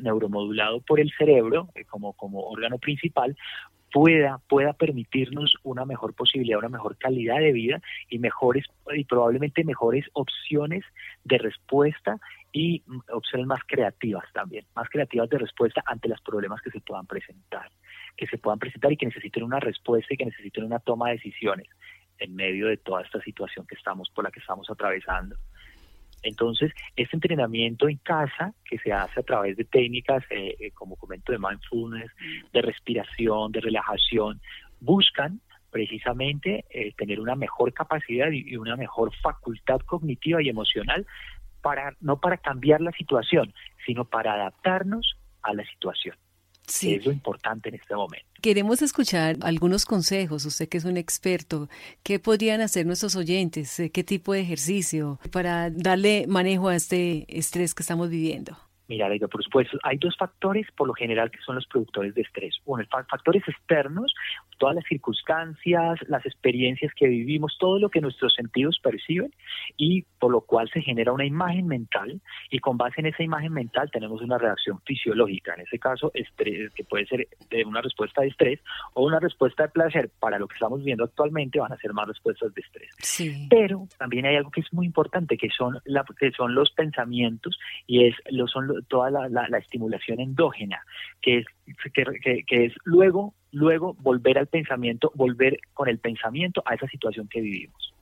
neuromodulado 0.02 0.80
por 0.80 1.00
el 1.00 1.12
cerebro 1.16 1.68
eh, 1.74 1.84
como, 1.84 2.12
como 2.14 2.40
órgano 2.40 2.78
principal, 2.78 3.36
pueda, 3.93 4.41
pueda 4.49 4.73
permitirnos 4.73 5.55
una 5.62 5.85
mejor 5.85 6.15
posibilidad, 6.15 6.59
una 6.59 6.69
mejor 6.69 6.97
calidad 6.97 7.38
de 7.38 7.53
vida 7.53 7.81
y 8.09 8.19
mejores 8.19 8.65
y 8.94 9.05
probablemente 9.05 9.65
mejores 9.65 10.05
opciones 10.12 10.85
de 11.25 11.38
respuesta 11.38 12.19
y 12.53 12.83
mm, 12.87 12.99
opciones 13.12 13.47
más 13.47 13.61
creativas 13.67 14.25
también, 14.33 14.65
más 14.75 14.88
creativas 14.88 15.29
de 15.29 15.38
respuesta 15.38 15.83
ante 15.87 16.09
los 16.09 16.21
problemas 16.21 16.61
que 16.62 16.71
se 16.71 16.81
puedan 16.81 17.06
presentar, 17.06 17.71
que 18.17 18.27
se 18.27 18.38
puedan 18.38 18.59
presentar 18.59 18.93
y 18.93 18.97
que 18.97 19.06
necesiten 19.06 19.43
una 19.43 19.61
respuesta 19.61 20.15
y 20.15 20.17
que 20.17 20.27
necesiten 20.27 20.65
una 20.65 20.79
toma 20.79 21.09
de 21.09 21.17
decisiones 21.17 21.69
en 22.19 22.35
medio 22.35 22.69
de 22.69 22.79
toda 22.79 23.03
esta 23.03 23.21
situación 23.21 23.67
que 23.67 23.75
estamos 23.75 24.11
por 24.11 24.25
la 24.25 24.31
que 24.31 24.41
estamos 24.41 24.69
atravesando. 24.71 25.37
Entonces, 26.22 26.72
este 26.96 27.16
entrenamiento 27.16 27.88
en 27.88 27.98
casa, 27.98 28.54
que 28.64 28.78
se 28.78 28.92
hace 28.92 29.20
a 29.20 29.22
través 29.22 29.56
de 29.56 29.64
técnicas, 29.64 30.24
eh, 30.30 30.56
eh, 30.58 30.70
como 30.72 30.96
comento, 30.96 31.32
de 31.32 31.38
mindfulness, 31.38 32.10
de 32.52 32.62
respiración, 32.62 33.52
de 33.52 33.60
relajación, 33.60 34.40
buscan 34.80 35.40
precisamente 35.70 36.64
eh, 36.70 36.92
tener 36.96 37.20
una 37.20 37.34
mejor 37.34 37.72
capacidad 37.72 38.30
y 38.30 38.56
una 38.56 38.76
mejor 38.76 39.14
facultad 39.16 39.80
cognitiva 39.80 40.42
y 40.42 40.48
emocional 40.48 41.06
para 41.60 41.94
no 42.00 42.20
para 42.20 42.38
cambiar 42.38 42.80
la 42.80 42.92
situación, 42.92 43.52
sino 43.84 44.04
para 44.04 44.34
adaptarnos 44.34 45.16
a 45.42 45.52
la 45.52 45.64
situación. 45.66 46.16
Sí. 46.66 46.94
es 46.94 47.06
lo 47.06 47.12
importante 47.12 47.68
en 47.68 47.76
este 47.76 47.94
momento. 47.94 48.26
Queremos 48.42 48.82
escuchar 48.82 49.36
algunos 49.42 49.84
consejos, 49.84 50.44
usted 50.44 50.68
que 50.68 50.78
es 50.78 50.84
un 50.84 50.96
experto, 50.96 51.68
¿qué 52.02 52.18
podrían 52.18 52.60
hacer 52.60 52.86
nuestros 52.86 53.16
oyentes? 53.16 53.80
¿Qué 53.92 54.04
tipo 54.04 54.32
de 54.32 54.40
ejercicio 54.40 55.18
para 55.30 55.70
darle 55.70 56.26
manejo 56.28 56.68
a 56.68 56.76
este 56.76 57.26
estrés 57.28 57.74
que 57.74 57.82
estamos 57.82 58.11
viviendo? 58.11 58.58
Mira, 58.88 59.09
por 59.28 59.43
supuesto, 59.43 59.78
hay 59.83 59.99
dos 59.99 60.16
factores 60.16 60.66
por 60.76 60.87
lo 60.87 60.95
general 60.95 61.31
que 61.31 61.40
son 61.40 61.57
los 61.57 61.66
productores 61.66 62.14
de 62.14 62.23
estrés. 62.23 62.57
Uno, 62.64 62.85
factores 62.88 63.43
externos, 63.49 64.14
todas 64.59 64.76
las 64.76 64.85
circunstancias, 64.85 65.99
las 66.09 66.25
experiencias 66.25 66.93
que 66.95 67.09
vivimos, 67.09 67.57
todo 67.59 67.78
lo 67.78 67.90
que 67.90 68.00
nuestros 68.00 68.35
sentidos 68.35 68.78
perciben 68.83 69.33
y 69.76 70.02
por 70.19 70.31
lo 70.31 70.40
cual 70.43 70.71
se 70.73 70.83
genera 70.83 71.12
una 71.12 71.26
imagen 71.26 71.66
mental 71.66 72.21
y 72.50 72.59
con 72.61 72.76
base 72.76 73.00
en 73.00 73.07
esa 73.07 73.23
imagen 73.23 73.52
mental 73.52 73.90
tenemos 73.90 74.23
una 74.23 74.38
reacción 74.38 74.81
fisiológica, 74.85 75.55
en 75.55 75.62
ese 75.62 75.78
caso 75.78 76.11
estrés, 76.14 76.73
que 76.75 76.85
puede 76.85 77.07
ser 77.07 77.28
de 77.50 77.64
una 77.64 77.83
respuesta 77.83 78.23
de 78.23 78.28
estrés 78.28 78.61
o 78.95 79.05
una 79.05 79.19
respuesta 79.19 79.64
de 79.64 79.69
placer. 79.71 80.11
Para 80.21 80.38
lo 80.38 80.47
que 80.47 80.55
estamos 80.55 80.83
viendo 80.85 81.05
actualmente 81.05 81.59
van 81.59 81.73
a 81.73 81.76
ser 81.76 81.93
más 81.93 82.09
respuestas 82.09 82.55
de 82.55 82.61
estrés. 82.61 82.90
Sí. 82.99 83.47
Pero 83.50 83.88
también 83.99 84.26
hay 84.26 84.37
algo 84.37 84.50
que 84.50 84.61
es 84.61 84.73
muy 84.73 84.87
importante, 84.87 85.37
que 85.37 85.49
son, 85.50 85.78
la, 85.85 86.05
que 86.19 86.31
son 86.33 86.55
los 86.55 86.71
pensamientos 86.73 87.59
y 87.87 88.05
es, 88.07 88.14
lo, 88.31 88.47
son 88.47 88.75
toda 88.88 89.11
la, 89.11 89.59
estimulación 89.59 90.21
endógena, 90.21 90.83
que 91.21 91.38
es, 91.38 91.47
que, 91.92 92.64
es 92.64 92.73
luego, 92.85 93.35
luego 93.52 93.95
volver 93.95 94.38
al 94.38 94.47
pensamiento, 94.47 95.12
volver 95.14 95.59
con 95.75 95.88
el 95.88 95.99
pensamiento 95.99 96.62
a 96.66 96.75
esa 96.75 96.87
situación 96.88 97.28
que 97.28 97.40
vivimos. 97.40 97.92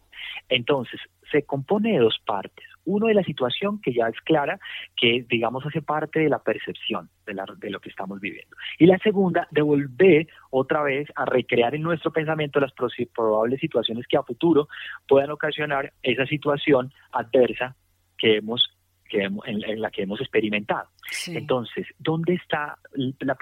Entonces, 0.48 1.00
se 1.30 1.42
compone 1.42 1.92
de 1.92 1.98
dos 1.98 2.18
partes. 2.24 2.66
Uno 2.84 3.06
de 3.06 3.14
la 3.14 3.22
situación 3.22 3.80
que 3.80 3.94
ya 3.94 4.08
es 4.08 4.20
clara, 4.24 4.58
que 4.96 5.24
digamos 5.28 5.64
hace 5.64 5.80
parte 5.80 6.20
de 6.20 6.28
la 6.28 6.40
percepción 6.40 7.08
de, 7.26 7.34
de, 7.58 7.70
lo 7.70 7.80
que 7.80 7.88
estamos 7.88 8.20
viviendo. 8.20 8.54
Y 8.78 8.86
la 8.86 8.98
segunda, 8.98 9.48
de 9.50 9.62
volver 9.62 10.28
otra 10.50 10.82
vez 10.82 11.08
a 11.14 11.24
recrear 11.24 11.74
en 11.74 11.82
nuestro 11.82 12.12
pensamiento 12.12 12.60
las 12.60 12.72
probables 13.14 13.60
situaciones 13.60 14.06
que 14.06 14.18
a 14.18 14.22
futuro 14.22 14.68
puedan 15.08 15.30
ocasionar 15.30 15.92
esa 16.02 16.26
situación 16.26 16.92
adversa 17.12 17.74
que 18.18 18.36
hemos 18.36 18.73
en, 19.22 19.80
la 19.80 19.90
que 19.90 20.02
hemos 20.02 20.20
experimentado. 20.20 20.88
Entonces, 21.26 21.86
¿dónde 21.98 22.34
está 22.34 22.78
la 23.20 23.36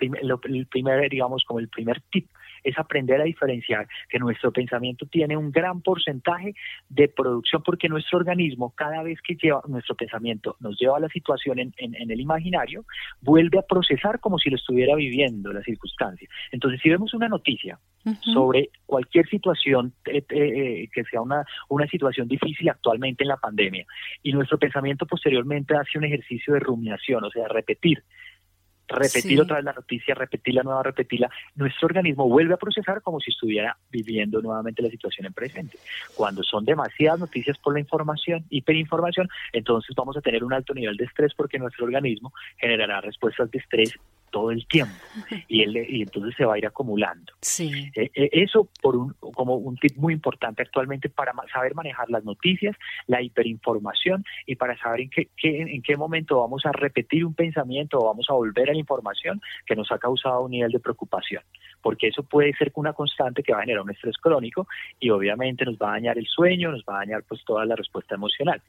el 0.44 0.66
primer, 0.66 1.10
digamos, 1.10 1.44
como 1.44 1.60
el 1.60 1.68
primer 1.68 2.00
tip 2.10 2.28
es 2.62 2.78
aprender 2.78 3.20
a 3.20 3.24
diferenciar 3.24 3.86
que 4.08 4.18
nuestro 4.18 4.52
pensamiento 4.52 5.06
tiene 5.06 5.36
un 5.36 5.50
gran 5.50 5.80
porcentaje 5.82 6.54
de 6.88 7.08
producción 7.08 7.62
porque 7.62 7.88
nuestro 7.88 8.18
organismo 8.18 8.72
cada 8.76 9.02
vez 9.02 9.20
que 9.22 9.34
lleva 9.34 9.62
nuestro 9.66 9.94
pensamiento 9.94 10.56
nos 10.60 10.78
lleva 10.78 10.96
a 10.96 11.00
la 11.00 11.08
situación 11.08 11.58
en, 11.58 11.72
el 11.76 12.20
imaginario, 12.20 12.84
vuelve 13.20 13.58
a 13.58 13.62
procesar 13.62 14.20
como 14.20 14.38
si 14.38 14.50
lo 14.50 14.56
estuviera 14.56 14.94
viviendo 14.94 15.52
la 15.52 15.62
circunstancia. 15.62 16.28
Entonces, 16.50 16.80
si 16.82 16.90
vemos 16.90 17.14
una 17.14 17.28
noticia 17.28 17.78
sobre 18.20 18.70
cualquier 18.84 19.28
situación 19.28 19.92
eh, 20.06 20.24
eh, 20.28 20.88
que 20.92 21.04
sea 21.04 21.20
una, 21.20 21.44
una 21.68 21.86
situación 21.86 22.26
difícil 22.26 22.68
actualmente 22.68 23.22
en 23.22 23.28
la 23.28 23.36
pandemia 23.36 23.86
y 24.24 24.32
nuestro 24.32 24.58
pensamiento 24.58 25.06
posteriormente 25.06 25.76
hace 25.76 25.98
un 25.98 26.04
ejercicio 26.04 26.54
de 26.54 26.60
rumiación, 26.60 27.22
o 27.24 27.30
sea, 27.30 27.46
repetir 27.46 28.02
repetir 28.92 29.40
otra 29.40 29.56
vez 29.56 29.64
la 29.64 29.72
noticia, 29.72 30.14
repetirla 30.14 30.62
nueva, 30.62 30.82
repetirla, 30.82 31.30
nuestro 31.54 31.86
organismo 31.86 32.28
vuelve 32.28 32.54
a 32.54 32.56
procesar 32.56 33.02
como 33.02 33.20
si 33.20 33.30
estuviera 33.30 33.76
viviendo 33.90 34.40
nuevamente 34.40 34.82
la 34.82 34.90
situación 34.90 35.26
en 35.26 35.32
presente. 35.32 35.78
Cuando 36.14 36.42
son 36.42 36.64
demasiadas 36.64 37.20
noticias 37.20 37.58
por 37.58 37.74
la 37.74 37.80
información, 37.80 38.44
hiperinformación, 38.50 39.28
entonces 39.52 39.94
vamos 39.96 40.16
a 40.16 40.20
tener 40.20 40.44
un 40.44 40.52
alto 40.52 40.74
nivel 40.74 40.96
de 40.96 41.04
estrés 41.04 41.32
porque 41.34 41.58
nuestro 41.58 41.84
organismo 41.84 42.32
generará 42.58 43.00
respuestas 43.00 43.50
de 43.50 43.58
estrés 43.58 43.98
todo 44.32 44.50
el 44.50 44.66
tiempo 44.66 44.92
y, 45.46 45.62
él, 45.62 45.76
y 45.88 46.02
entonces 46.02 46.34
se 46.36 46.44
va 46.44 46.54
a 46.54 46.58
ir 46.58 46.66
acumulando. 46.66 47.32
Sí. 47.40 47.70
Eh, 47.94 48.10
eh, 48.14 48.30
eso 48.32 48.68
por 48.80 48.96
un, 48.96 49.14
como 49.20 49.54
un 49.54 49.76
tip 49.76 49.96
muy 49.96 50.12
importante 50.12 50.62
actualmente 50.62 51.08
para 51.08 51.32
saber 51.52 51.76
manejar 51.76 52.10
las 52.10 52.24
noticias, 52.24 52.74
la 53.06 53.22
hiperinformación 53.22 54.24
y 54.46 54.56
para 54.56 54.76
saber 54.78 55.02
en 55.02 55.10
qué, 55.10 55.28
en 55.42 55.82
qué 55.82 55.96
momento 55.96 56.40
vamos 56.40 56.66
a 56.66 56.72
repetir 56.72 57.24
un 57.24 57.34
pensamiento 57.34 57.98
o 57.98 58.06
vamos 58.06 58.26
a 58.28 58.32
volver 58.32 58.70
a 58.70 58.72
la 58.72 58.78
información 58.80 59.40
que 59.66 59.76
nos 59.76 59.92
ha 59.92 59.98
causado 59.98 60.42
un 60.42 60.50
nivel 60.50 60.72
de 60.72 60.80
preocupación, 60.80 61.42
porque 61.82 62.08
eso 62.08 62.22
puede 62.22 62.54
ser 62.54 62.72
una 62.74 62.94
constante 62.94 63.42
que 63.42 63.52
va 63.52 63.58
a 63.58 63.62
generar 63.62 63.82
un 63.82 63.90
estrés 63.90 64.16
crónico 64.16 64.66
y 64.98 65.10
obviamente 65.10 65.64
nos 65.64 65.76
va 65.76 65.90
a 65.90 65.92
dañar 65.92 66.18
el 66.18 66.26
sueño, 66.26 66.72
nos 66.72 66.82
va 66.88 66.96
a 66.96 66.98
dañar 67.00 67.22
pues 67.28 67.44
toda 67.44 67.64
la 67.66 67.76
respuesta 67.76 68.14
emocional. 68.14 68.62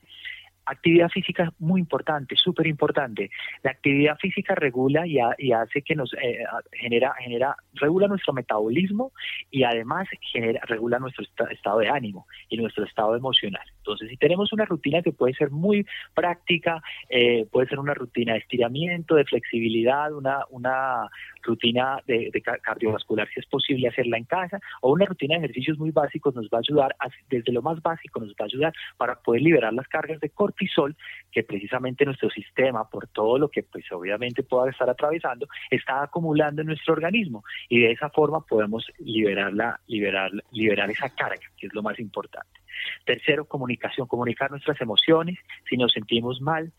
Actividad 0.66 1.10
física 1.10 1.44
es 1.44 1.50
muy 1.60 1.82
importante, 1.82 2.36
súper 2.36 2.68
importante. 2.68 3.30
La 3.64 3.72
actividad 3.72 4.18
física 4.18 4.56
regula 4.56 5.06
y, 5.06 5.20
hace 5.52 5.82
que 5.82 5.96
nos 5.96 6.14
eh, 6.14 6.44
genera, 6.72 7.14
genera, 7.20 7.56
regula 7.74 8.08
nuestro 8.08 8.34
metabolismo 8.34 9.12
y 9.52 9.64
además 9.64 10.08
genera, 10.22 10.62
regula 10.66 11.00
nuestro 11.00 11.26
estado 11.50 11.80
de 11.80 11.90
ánimo 11.90 12.28
y 12.50 12.58
nuestro 12.58 12.86
estado 12.86 13.16
emocional. 13.16 13.73
Entonces, 13.84 14.10
si 14.10 14.16
tenemos 14.16 14.54
una 14.54 14.64
rutina 14.64 15.02
que 15.02 15.12
puede 15.12 15.34
ser 15.34 15.52
muy 15.52 15.86
práctica, 16.14 16.82
eh, 17.10 17.46
puede 17.52 17.68
ser 17.68 17.80
una 17.80 17.94
rutina 17.94 18.32
de 18.32 18.40
estiramiento, 18.40 19.16
de 19.16 19.26
flexibilidad, 19.26 20.14
una, 20.14 21.10
rutina 21.42 22.00
de, 22.08 22.32
cardiovascular, 22.62 23.28
si 23.28 23.42
es 23.42 23.46
posible 23.46 23.90
hacerla 23.90 24.18
en 24.18 24.24
casa, 24.24 24.62
o 24.82 24.94
una 24.94 25.06
rutina 25.06 25.36
de 25.36 25.44
ejercicios 25.44 25.78
muy 25.78 25.92
básicos 25.92 26.34
nos 26.34 26.46
va 26.46 26.60
a 26.60 26.62
ayudar, 26.66 26.96
desde 27.30 27.52
lo 27.52 27.62
más 27.62 27.82
básico 27.82 28.22
nos 28.22 28.32
va 28.32 28.44
a 28.44 28.46
ayudar 28.46 28.74
para 28.96 29.16
poder 29.16 29.42
liberar 29.42 29.74
las 29.74 29.88
cargas 29.90 30.22
de 30.22 30.30
cortisol 30.30 30.96
que 31.30 31.44
precisamente 31.44 32.06
nuestro 32.06 32.30
sistema, 32.30 32.90
por 32.90 33.08
todo 33.08 33.38
lo 33.38 33.50
que 33.50 33.64
pues 33.64 33.92
obviamente 33.92 34.44
pueda 34.44 34.72
estar 34.72 34.90
atravesando, 34.90 35.46
está 35.70 36.04
acumulando 36.04 36.62
en 36.62 36.68
nuestro 36.68 36.94
organismo 36.94 37.44
y 37.68 37.82
de 37.82 37.92
esa 37.92 38.10
forma 38.10 38.40
podemos 38.46 38.90
liberarla, 39.00 39.82
liberar, 39.88 40.32
liberar 40.52 40.90
esa 40.90 41.10
carga, 41.10 41.46
que 41.58 41.68
es 41.68 41.74
lo 41.74 41.84
más 41.84 42.00
importante. 42.00 42.63
Tercero, 43.06 43.46
comunicación, 43.46 44.08
comunicar 44.08 44.52
nuestras 44.52 44.80
emociones, 44.82 45.40
si 45.70 45.78
nos 45.78 45.92
sentimos 45.92 46.42
mal, 46.42 46.72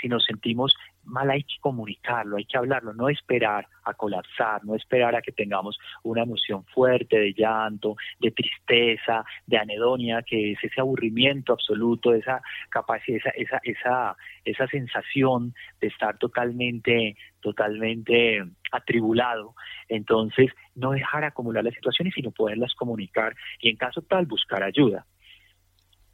si 0.00 0.08
nos 0.08 0.24
sentimos 0.24 0.74
mal 1.04 1.30
hay 1.30 1.42
que 1.42 1.56
comunicarlo, 1.60 2.36
hay 2.36 2.44
que 2.44 2.56
hablarlo, 2.56 2.94
no 2.94 3.08
esperar 3.08 3.66
a 3.84 3.94
colapsar, 3.94 4.64
no 4.64 4.74
esperar 4.74 5.14
a 5.16 5.22
que 5.22 5.32
tengamos 5.32 5.78
una 6.02 6.22
emoción 6.22 6.64
fuerte 6.66 7.18
de 7.18 7.34
llanto, 7.34 7.96
de 8.20 8.30
tristeza, 8.30 9.24
de 9.46 9.58
anedonia, 9.58 10.22
que 10.22 10.52
es 10.52 10.58
ese 10.62 10.80
aburrimiento 10.80 11.52
absoluto, 11.52 12.14
esa 12.14 12.40
capacidad, 12.70 13.18
esa, 13.18 13.32
esa, 13.34 13.60
esa, 13.64 14.16
esa 14.44 14.66
sensación 14.68 15.54
de 15.80 15.88
estar 15.88 16.18
totalmente, 16.18 17.16
totalmente 17.40 18.44
atribulado. 18.70 19.54
Entonces, 19.88 20.50
no 20.74 20.92
dejar 20.92 21.24
acumular 21.24 21.64
las 21.64 21.74
situaciones, 21.74 22.14
sino 22.14 22.30
poderlas 22.30 22.74
comunicar 22.74 23.34
y 23.60 23.70
en 23.70 23.76
caso 23.76 24.02
tal 24.02 24.26
buscar 24.26 24.62
ayuda. 24.62 25.04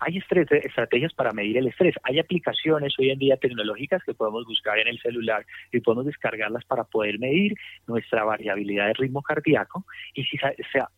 Hay 0.00 0.18
estrategias 0.18 1.12
para 1.14 1.32
medir 1.32 1.58
el 1.58 1.66
estrés. 1.66 1.94
Hay 2.04 2.18
aplicaciones 2.18 2.94
hoy 2.98 3.10
en 3.10 3.18
día 3.18 3.36
tecnológicas 3.36 4.02
que 4.04 4.14
podemos 4.14 4.44
buscar 4.44 4.78
en 4.78 4.88
el 4.88 5.00
celular 5.00 5.44
y 5.72 5.80
podemos 5.80 6.06
descargarlas 6.06 6.64
para 6.64 6.84
poder 6.84 7.18
medir 7.18 7.54
nuestra 7.86 8.22
variabilidad 8.24 8.86
de 8.86 8.92
ritmo 8.94 9.22
cardíaco. 9.22 9.84
Y 10.14 10.24
si 10.24 10.38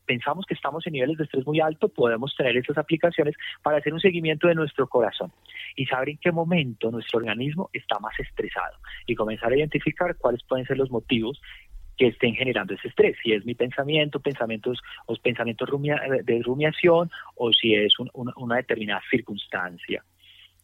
pensamos 0.05 0.45
que 0.47 0.55
estamos 0.55 0.87
en 0.87 0.93
niveles 0.93 1.17
de 1.17 1.25
estrés 1.25 1.47
muy 1.47 1.61
alto, 1.61 1.89
podemos 1.89 2.35
tener 2.37 2.57
esas 2.57 2.77
aplicaciones 2.77 3.35
para 3.63 3.79
hacer 3.79 3.95
un 3.95 4.01
seguimiento 4.01 4.49
de 4.49 4.55
nuestro 4.55 4.87
corazón 4.87 5.33
y 5.77 5.87
saber 5.87 6.11
en 6.11 6.19
qué 6.19 6.31
momento 6.31 6.91
nuestro 6.91 7.19
organismo 7.19 7.71
está 7.73 7.99
más 8.01 8.19
estresado 8.19 8.77
y 9.07 9.15
comenzar 9.15 9.53
a 9.53 9.57
identificar 9.57 10.17
cuáles 10.17 10.43
pueden 10.45 10.67
ser 10.67 10.77
los 10.77 10.91
motivos 10.91 11.41
que 12.01 12.07
estén 12.07 12.35
generando 12.35 12.73
ese 12.73 12.89
estrés, 12.89 13.15
si 13.23 13.35
es 13.35 13.45
mi 13.45 13.55
pensamiento, 13.55 14.21
pensamientos 14.21 14.79
o 15.05 15.15
pensamientos 15.17 15.69
de 16.25 16.43
rumiación 16.43 17.11
o 17.35 17.53
si 17.53 17.75
es 17.75 17.93
una 18.15 18.57
determinada 18.57 19.03
circunstancia. 19.11 20.03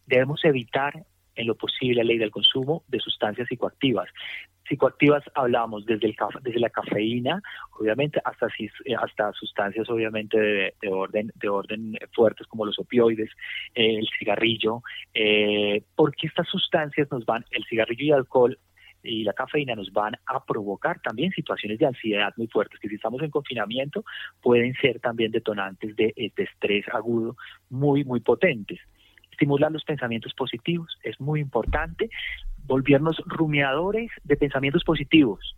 Debemos 0.07 0.43
evitar 0.45 1.05
en 1.35 1.45
lo 1.45 1.53
posible 1.53 1.97
la 1.97 2.05
ley 2.05 2.17
del 2.17 2.31
consumo 2.31 2.83
de 2.87 2.99
sustancias 2.99 3.47
psicoactivas. 3.47 4.09
Psicoactivas 4.67 5.23
hablamos 5.35 5.85
desde, 5.85 6.07
el, 6.07 6.15
desde 6.41 6.59
la 6.59 6.71
cafeína, 6.71 7.39
obviamente, 7.79 8.19
hasta, 8.25 8.47
hasta 8.97 9.31
sustancias 9.33 9.87
obviamente 9.91 10.39
de, 10.39 10.73
orden, 10.89 11.31
de 11.35 11.49
orden 11.49 11.99
fuertes 12.13 12.47
como 12.47 12.65
los 12.65 12.79
opioides, 12.79 13.29
el 13.75 14.07
cigarrillo, 14.17 14.81
eh, 15.13 15.83
porque 15.95 16.25
estas 16.25 16.47
sustancias 16.47 17.07
nos 17.11 17.27
van, 17.27 17.45
el 17.51 17.63
cigarrillo 17.65 18.05
y 18.05 18.11
alcohol 18.11 18.57
y 19.07 19.23
la 19.23 19.33
cafeína 19.33 19.75
nos 19.75 19.91
van 19.91 20.15
a 20.25 20.43
provocar 20.43 20.99
también 21.01 21.31
situaciones 21.31 21.79
de 21.79 21.85
ansiedad 21.85 22.33
muy 22.37 22.47
fuertes, 22.47 22.79
que 22.79 22.89
si 22.89 22.95
estamos 22.95 23.21
en 23.21 23.31
confinamiento 23.31 24.03
pueden 24.41 24.73
ser 24.75 24.99
también 24.99 25.31
detonantes 25.31 25.95
de, 25.95 26.13
de 26.15 26.43
estrés 26.43 26.85
agudo 26.93 27.35
muy, 27.69 28.03
muy 28.03 28.19
potentes. 28.19 28.79
Estimular 29.31 29.71
los 29.71 29.83
pensamientos 29.83 30.33
positivos 30.33 30.97
es 31.03 31.19
muy 31.19 31.39
importante, 31.39 32.09
volvernos 32.65 33.21
rumiadores 33.25 34.11
de 34.23 34.35
pensamientos 34.35 34.83
positivos 34.83 35.55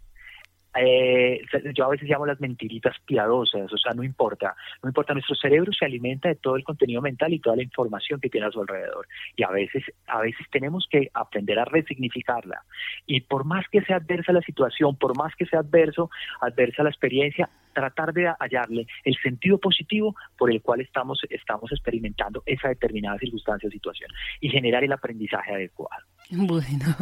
eh, 0.82 1.42
yo 1.76 1.86
a 1.86 1.90
veces 1.90 2.10
llamo 2.10 2.26
las 2.26 2.40
mentiritas 2.40 2.96
piadosas, 3.06 3.72
o 3.72 3.78
sea, 3.78 3.94
no 3.94 4.04
importa, 4.04 4.56
no 4.82 4.90
importa, 4.90 5.14
nuestro 5.14 5.36
cerebro 5.36 5.74
se 5.74 5.86
alimenta 5.86 6.30
de 6.30 6.36
todo 6.36 6.56
el 6.56 6.64
contenido 6.64 7.02
mental 7.02 7.34
y 7.34 7.40
toda 7.40 7.58
la 7.58 7.64
información 7.64 8.20
que 8.20 8.30
tiene 8.30 8.48
a 8.48 8.52
su 8.52 8.62
alrededor 8.62 9.08
y 9.36 9.44
a 9.44 9.50
veces, 9.50 9.84
a 10.08 10.22
veces 10.22 10.46
tenemos 10.52 10.88
que 10.90 11.10
aprender 11.14 11.60
a 11.60 11.66
resignificarla 11.66 12.64
y 13.06 13.22
por 13.22 13.46
más 13.46 13.66
que 13.70 13.82
sea 13.82 13.98
adversa 13.98 14.32
la 14.32 14.42
situación, 14.42 14.96
por 14.96 15.18
más 15.18 15.36
que 15.36 15.46
sea 15.46 15.60
adverso, 15.60 16.10
adversa 16.42 16.84
la 16.84 16.90
experiencia, 16.90 17.50
tratar 17.74 18.14
de 18.14 18.34
hallarle 18.40 18.88
el 19.04 19.16
sentido 19.22 19.58
positivo 19.58 20.16
por 20.38 20.52
el 20.52 20.62
cual 20.62 20.82
estamos, 20.82 21.22
estamos 21.30 21.72
experimentando 21.72 22.44
esa 22.46 22.70
determinada 22.70 23.18
circunstancia 23.20 23.68
o 23.68 23.72
situación 23.72 24.10
y 24.40 24.50
generar 24.50 24.84
el 24.84 24.92
aprendizaje 24.92 25.54
adecuado. 25.54 26.06
Bueno, 26.50 26.96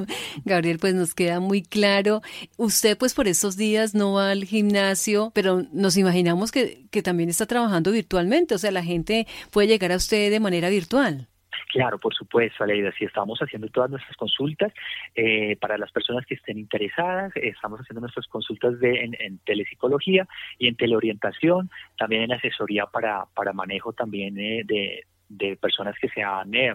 Gabriel, 0.46 0.80
pues 0.80 0.96
nos 0.96 1.14
queda 1.14 1.40
muy 1.40 1.62
claro. 1.62 2.22
Usted 2.58 2.98
pues 2.98 3.14
por 3.14 3.28
estos 3.28 3.58
días 3.58 3.94
no 3.94 4.14
va 4.14 4.32
al 4.32 4.46
gimnasio, 4.46 5.32
pero 5.36 5.64
nos 5.74 5.98
imaginamos 5.98 6.52
que, 6.52 6.86
que 6.92 7.04
también 7.04 7.30
está 7.30 7.46
trabajando 7.46 7.92
virtualmente, 7.92 8.56
o 8.56 8.58
sea, 8.58 8.72
la 8.72 8.84
gente 8.84 9.28
puede 9.52 9.68
llegar 9.68 9.92
a 9.92 9.98
usted 9.98 10.32
de 10.32 10.40
manera 10.40 10.70
virtual. 10.70 11.28
Claro, 11.70 12.00
por 12.00 12.14
supuesto, 12.16 12.64
Aleida. 12.64 12.92
Si 12.98 13.04
estamos 13.04 13.40
haciendo 13.40 13.68
todas 13.68 13.90
nuestras 13.90 14.16
consultas 14.16 14.72
eh, 15.16 15.58
para 15.58 15.78
las 15.78 15.92
personas 15.92 16.26
que 16.26 16.36
estén 16.36 16.58
interesadas, 16.58 17.34
estamos 17.36 17.82
haciendo 17.82 18.02
nuestras 18.02 18.26
consultas 18.28 18.80
de, 18.80 19.04
en, 19.04 19.16
en, 19.20 19.40
telepsicología 19.40 20.28
y 20.58 20.68
en 20.68 20.76
teleorientación, 20.76 21.70
también 21.98 22.24
en 22.24 22.32
asesoría 22.32 22.86
para, 22.86 23.26
para 23.36 23.54
manejo 23.54 23.92
también 23.92 24.40
eh, 24.40 24.64
de, 24.66 25.06
de 25.30 25.58
personas 25.58 25.96
que 26.00 26.10
se 26.10 26.22
han 26.22 26.54
eh, 26.54 26.74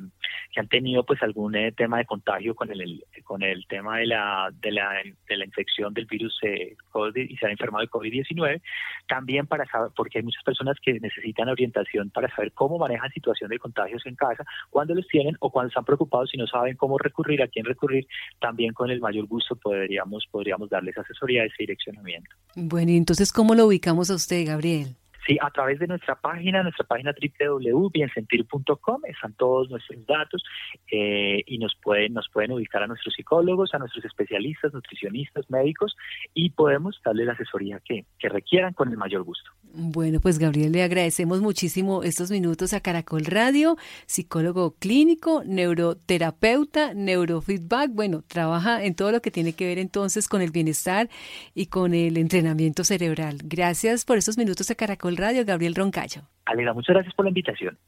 que 0.52 0.60
han 0.60 0.68
tenido 0.68 1.04
pues 1.04 1.22
algún 1.22 1.54
eh, 1.54 1.72
tema 1.72 1.98
de 1.98 2.04
contagio 2.04 2.54
con 2.54 2.70
el, 2.70 3.04
con 3.24 3.42
el 3.42 3.66
tema 3.66 3.98
de 3.98 4.06
la 4.06 4.50
de 4.60 4.72
la, 4.72 5.02
de 5.28 5.36
la 5.36 5.44
infección 5.44 5.94
del 5.94 6.06
virus 6.06 6.38
eh, 6.42 6.76
COVID 6.90 7.30
y 7.30 7.36
se 7.36 7.46
han 7.46 7.52
enfermado 7.52 7.82
de 7.82 7.90
COVID-19 7.90 8.60
también 9.08 9.46
para 9.46 9.64
saber 9.66 9.90
porque 9.96 10.18
hay 10.18 10.24
muchas 10.24 10.42
personas 10.44 10.76
que 10.82 10.98
necesitan 11.00 11.48
orientación 11.48 12.10
para 12.10 12.28
saber 12.34 12.52
cómo 12.52 12.78
manejan 12.78 13.10
situación 13.10 13.50
de 13.50 13.58
contagios 13.58 14.04
en 14.06 14.16
casa 14.16 14.44
cuando 14.70 14.94
los 14.94 15.06
tienen 15.08 15.36
o 15.40 15.50
cuando 15.50 15.68
están 15.68 15.84
preocupados 15.84 16.30
y 16.34 16.38
no 16.38 16.46
saben 16.46 16.76
cómo 16.76 16.98
recurrir 16.98 17.42
a 17.42 17.48
quién 17.48 17.64
recurrir 17.64 18.06
también 18.40 18.74
con 18.74 18.90
el 18.90 19.00
mayor 19.00 19.26
gusto 19.26 19.56
podríamos 19.56 20.26
podríamos 20.30 20.68
darles 20.68 20.96
asesoría 20.98 21.44
ese 21.44 21.56
direccionamiento. 21.58 22.30
Bueno 22.54 22.90
y 22.90 22.96
entonces 22.96 23.32
cómo 23.32 23.54
lo 23.54 23.66
ubicamos 23.66 24.10
a 24.10 24.14
usted 24.14 24.46
Gabriel 24.46 24.96
Sí, 25.26 25.38
a 25.40 25.50
través 25.50 25.78
de 25.78 25.86
nuestra 25.86 26.16
página, 26.16 26.62
nuestra 26.64 26.84
página 26.84 27.12
www.biensentir.com, 27.12 29.02
están 29.06 29.34
todos 29.34 29.70
nuestros 29.70 30.04
datos 30.04 30.42
eh, 30.90 31.44
y 31.46 31.58
nos 31.58 31.76
pueden, 31.80 32.14
nos 32.14 32.28
pueden 32.28 32.50
ubicar 32.50 32.82
a 32.82 32.88
nuestros 32.88 33.14
psicólogos, 33.14 33.72
a 33.72 33.78
nuestros 33.78 34.04
especialistas, 34.04 34.72
nutricionistas, 34.72 35.48
médicos 35.48 35.94
y 36.34 36.50
podemos 36.50 37.00
darle 37.04 37.24
la 37.24 37.34
asesoría 37.34 37.80
que, 37.84 38.04
que 38.18 38.28
requieran 38.28 38.72
con 38.72 38.88
el 38.88 38.96
mayor 38.96 39.22
gusto. 39.22 39.48
Bueno, 39.74 40.18
pues 40.20 40.38
Gabriel, 40.38 40.72
le 40.72 40.82
agradecemos 40.82 41.40
muchísimo 41.40 42.02
estos 42.02 42.30
minutos 42.30 42.72
a 42.74 42.80
Caracol 42.80 43.24
Radio, 43.24 43.76
psicólogo 44.06 44.74
clínico, 44.78 45.44
neuroterapeuta, 45.46 46.94
neurofeedback, 46.94 47.90
bueno, 47.92 48.22
trabaja 48.26 48.84
en 48.84 48.94
todo 48.94 49.12
lo 49.12 49.22
que 49.22 49.30
tiene 49.30 49.52
que 49.52 49.66
ver 49.66 49.78
entonces 49.78 50.28
con 50.28 50.42
el 50.42 50.50
bienestar 50.50 51.08
y 51.54 51.66
con 51.66 51.94
el 51.94 52.16
entrenamiento 52.16 52.82
cerebral. 52.82 53.38
Gracias 53.44 54.04
por 54.04 54.18
estos 54.18 54.36
minutos 54.36 54.70
a 54.70 54.74
Caracol 54.74 55.11
Radio, 55.16 55.44
Gabriel 55.44 55.74
Roncayo. 55.74 56.22
Alegra, 56.44 56.72
muchas 56.72 56.94
gracias 56.94 57.14
por 57.14 57.24
la 57.24 57.30
invitación. 57.30 57.78